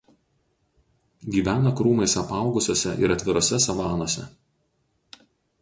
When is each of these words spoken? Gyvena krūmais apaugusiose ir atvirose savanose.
Gyvena 1.35 1.73
krūmais 1.81 2.17
apaugusiose 2.23 2.97
ir 3.05 3.15
atvirose 3.17 3.63
savanose. 3.67 4.29